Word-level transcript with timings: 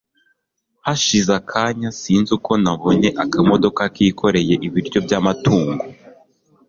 hashize 0.85 1.31
akanya 1.39 1.89
sinzi 1.99 2.29
uko 2.37 2.51
nabonye 2.63 3.09
akamodoka 3.23 3.81
kikoreye 3.95 4.53
ibiryo 4.67 4.97
byamatungo 5.05 5.83